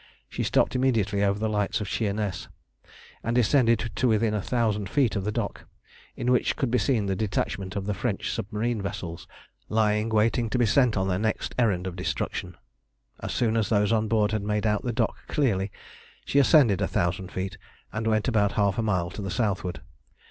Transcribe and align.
She 0.29 0.41
stopped 0.41 0.75
immediately 0.75 1.23
over 1.23 1.37
the 1.37 1.47
lights 1.47 1.79
of 1.79 1.87
Sheerness, 1.87 2.47
and 3.23 3.35
descended 3.35 3.91
to 3.93 4.07
within 4.07 4.33
a 4.33 4.41
thousand 4.41 4.89
feet 4.89 5.15
of 5.15 5.25
the 5.25 5.31
dock, 5.31 5.65
in 6.15 6.31
which 6.31 6.55
could 6.55 6.71
be 6.71 6.79
seen 6.79 7.05
the 7.05 7.15
detachment 7.15 7.75
of 7.75 7.85
the 7.85 7.93
French 7.93 8.31
submarine 8.31 8.81
vessels 8.81 9.27
lying 9.69 10.09
waiting 10.09 10.49
to 10.49 10.57
be 10.57 10.65
sent 10.65 10.97
on 10.97 11.07
their 11.07 11.19
next 11.19 11.53
errand 11.59 11.85
of 11.85 11.95
destruction. 11.95 12.57
As 13.21 13.31
soon 13.31 13.55
as 13.55 13.69
those 13.69 13.91
on 13.91 14.07
board 14.07 14.31
her 14.31 14.37
had 14.37 14.43
made 14.43 14.65
out 14.65 14.81
the 14.81 14.91
dock 14.91 15.27
clearly 15.27 15.71
she 16.25 16.39
ascended 16.39 16.81
a 16.81 16.87
thousand 16.87 17.31
feet 17.31 17.59
and 17.93 18.07
went 18.07 18.27
about 18.27 18.53
half 18.53 18.79
a 18.79 18.81
mile 18.81 19.11
to 19.11 19.21
the 19.21 19.29
southward. 19.29 19.81